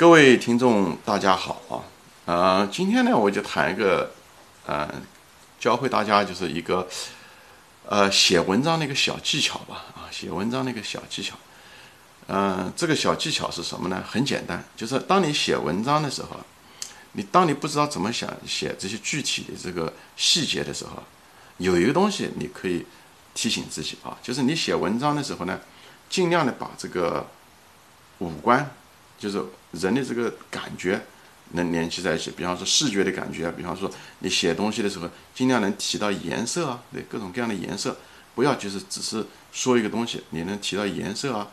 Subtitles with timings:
[0.00, 1.84] 各位听众，大家好啊！
[2.24, 4.10] 呃，今天呢，我就谈一个，
[4.64, 4.90] 呃，
[5.58, 6.88] 教会大家就是一个，
[7.84, 9.84] 呃，写文章的一个小技巧吧。
[9.94, 11.36] 啊，写文章的一个小技巧。
[12.28, 14.02] 嗯，这个小技巧是什么呢？
[14.08, 16.30] 很简单，就是当你写文章的时候，
[17.12, 21.02] 你当你不知道怎么想写这些具体的这个细节的时候，
[21.58, 22.86] 有一个东西你可以
[23.34, 25.60] 提醒自己啊，就是你写文章的时候呢，
[26.08, 27.28] 尽量的把这个
[28.20, 28.66] 五官。
[29.20, 29.40] 就是
[29.72, 31.00] 人的这个感觉
[31.52, 33.88] 能联系在一起，比方说视觉的感觉啊，比方说
[34.20, 37.96] 你写东西的时候，尽量能提到颜色啊，对各种各样的颜色，
[38.34, 41.46] 不要就是只是说一个东西，你能提到颜色啊，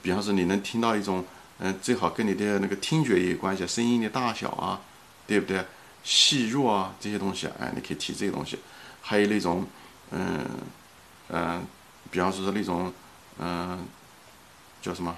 [0.00, 1.24] 比方说你能听到一种，
[1.58, 4.80] 嗯，最好跟你的那个听觉也有关系，声音的大小啊，
[5.26, 5.64] 对不对？
[6.02, 8.58] 细弱啊这些东西，哎，你可以提这些东西，
[9.02, 9.66] 还有那种，
[10.12, 10.48] 嗯
[11.28, 11.62] 嗯，
[12.10, 12.90] 比方说是那种，
[13.38, 13.84] 嗯，
[14.80, 15.14] 叫什么？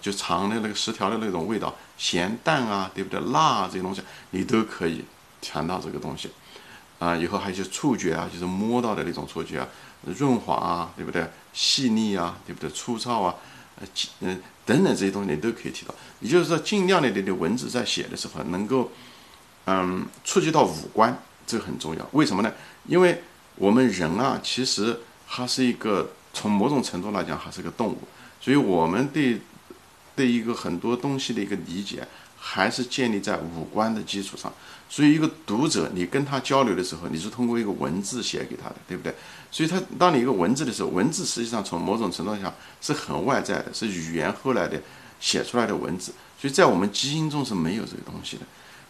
[0.00, 3.20] 就尝的那个食条的那种味道，咸淡啊，对不对？
[3.32, 4.00] 辣啊这些东西，
[4.30, 5.04] 你都可以
[5.42, 6.30] 尝到这个东西，
[6.98, 9.68] 啊，以后还有一些触觉啊，就是摸到的那种触觉啊，
[10.18, 11.28] 润滑啊，对不对？
[11.52, 12.70] 细腻啊，对不对？
[12.70, 13.34] 粗糙啊，
[13.78, 13.86] 呃，
[14.20, 15.94] 嗯，等等这些东西你都可以提到。
[16.20, 18.90] 也就是说，尽量的你的文字在写的时候能够，
[19.66, 22.08] 嗯，触及到五官，这很重要。
[22.12, 22.50] 为什么呢？
[22.86, 23.22] 因为
[23.56, 27.98] 我们人啊，其实它是一个从某种程度来讲还是个动物，
[28.40, 29.38] 所以我们对。
[30.20, 34.52] 对一个很多东西的一个理解，还是建立在五官的基础上。
[34.86, 39.14] 所以，一个读者，你跟他交流的时候，你是通过一个文字写给他的，对不对？
[39.50, 44.78] 所以，他当你一个文字的时候，文字实际上从某种程度上是很外在的，是语言后来的
[45.20, 46.12] 写出来的文字。
[46.38, 48.42] 所以在我们基因中是没有这个东西的。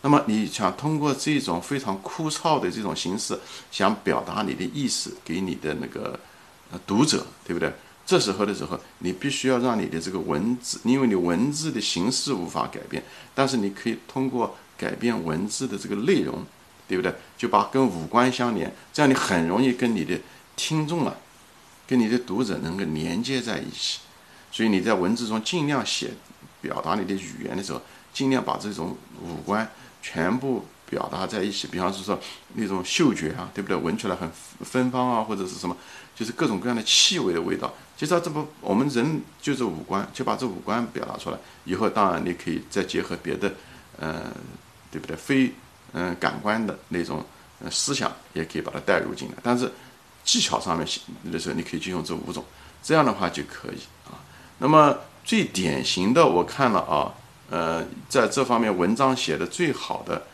[0.00, 3.38] 那么，你想通过这种非常枯燥的这种形式，
[3.70, 6.18] 想表达你的意思给你的那个
[6.72, 7.70] 呃读者，对不对？
[8.08, 13.02] 这时候的时候，你必须要让你的这个文字，因为你文字的形式无法改变，
[13.34, 16.42] 但是你可以通过改变文字的这个内容，
[16.88, 17.14] 对不对？
[17.36, 20.18] 就把跟五官相连，这样你很容易跟你的
[20.56, 21.14] 听众啊，
[21.86, 23.98] 跟你的读者能够连接在一起。
[24.50, 26.12] 所以你在文字中尽量写
[26.62, 27.82] 表达你的语言的时候，
[28.14, 29.70] 尽量把这种五官
[30.00, 31.66] 全部表达在一起。
[31.66, 32.18] 比方是说
[32.54, 33.76] 那种嗅觉啊，对不对？
[33.76, 35.76] 闻出来很芬芳啊，或者是什么，
[36.14, 37.72] 就是各种各样的气味的味道。
[37.96, 41.38] 其实这不，我们人就是五官，就把这五官表达出来。
[41.64, 43.52] 以后当然你可以再结合别的，
[43.98, 44.32] 呃，
[44.90, 45.16] 对不对？
[45.16, 45.52] 非
[45.92, 47.24] 嗯感官的那种
[47.60, 49.34] 呃思想，也可以把它带入进来。
[49.42, 49.70] 但是
[50.24, 50.86] 技巧上面
[51.32, 52.44] 的时候，你可以就用这五种，
[52.82, 54.14] 这样的话就可以啊。
[54.58, 57.12] 那么最典型的，我看了啊，
[57.50, 60.26] 呃，在这方面文章写的最好的，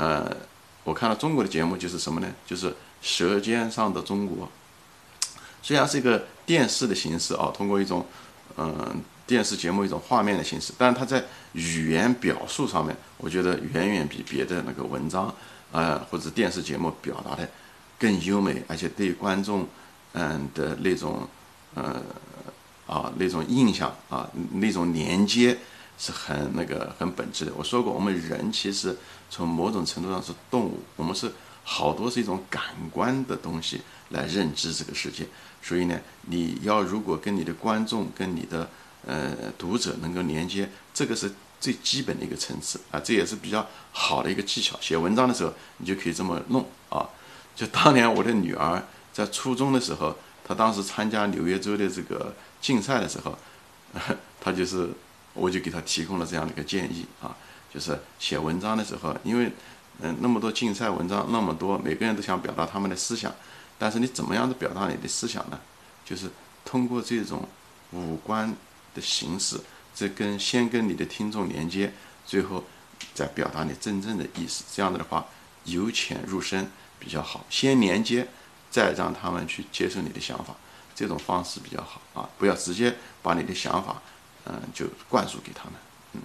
[0.00, 0.34] 呃，
[0.82, 2.28] 我看了中国的节目就是什么呢？
[2.46, 2.70] 就是
[3.02, 4.46] 《舌尖上的中国》。
[5.62, 8.06] 虽然是一个电视的形式啊，通过一种
[8.56, 11.22] 嗯电视节目一种画面的形式，但是它在
[11.52, 15.34] 语言表述上面，我觉得远远比别的那个文章
[15.70, 17.46] 啊或者电视节目表达的
[17.98, 19.68] 更优美，而且对观众
[20.14, 21.28] 嗯的那种
[21.74, 22.00] 呃
[22.86, 25.58] 啊那种印象啊那种连接
[26.00, 27.52] 是很那个很本质的。
[27.54, 28.96] 我说过，我们人其实
[29.28, 31.30] 从某种程度上是动物，我们是
[31.62, 35.26] 好多是一种感官的东西来认知这个世界。
[35.62, 38.66] 所以呢，你要如果跟你的观众、跟你的
[39.06, 44.78] 呃读者能够连接，这个是最基本的一个层次啊，这也是比较好的一个技巧。
[44.80, 47.06] 写文章的时候，你就可以这么弄啊。
[47.54, 53.38] 就当年我的女儿在初中的时候，她当时参加纽约州的这个竞赛的时候，
[54.40, 54.88] 她就是
[55.34, 57.36] 我就给他提供了这样的一个建议啊，
[57.72, 59.52] 就是写文章的时候，因为
[60.00, 63.32] 嗯那么多竞赛文章那么多，每个人都想表达他们的思想。
[63.78, 65.58] 但是你怎么样的表达你的思想呢？
[66.04, 66.30] 就是
[66.64, 67.48] 通过这种
[67.92, 68.54] 五官
[68.94, 69.58] 的形式，
[69.94, 71.92] 这跟先跟你的听众连接，
[72.26, 72.62] 最后
[73.14, 74.64] 再表达你真正的意思。
[74.74, 75.24] 这样子的话，
[75.64, 77.46] 由浅入深比较好。
[77.48, 78.28] 先连接，
[78.70, 80.54] 再让他们去接受你的想法，
[80.94, 82.28] 这种方式比较好啊！
[82.38, 84.02] 不要直接把你的想法，
[84.46, 85.74] 嗯，就灌输给他们。
[86.14, 86.20] 嗯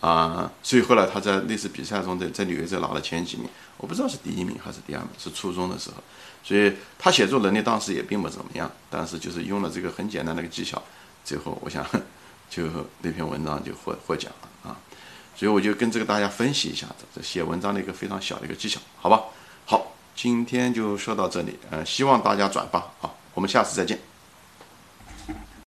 [0.00, 5.96] 啊，所以后来他在那次比赛中，在在纽约州拿了前几名，我不知道是第一名还是第二名，是初中的时候。
[6.44, 10.80] 所以他写作能力当时也并不怎么样，但是就是用了这个很简单的一个技巧，
[11.24, 11.84] 最后我想
[12.48, 12.64] 就
[13.02, 14.76] 那篇文章就获获奖了啊。
[15.34, 19.20] 所以我就跟这个大家分析一下这写文章的一个非常小的一个技巧，好吧？
[19.64, 23.98] 好，今天就说到这里，呃，希望大家转发啊，我们下次再见。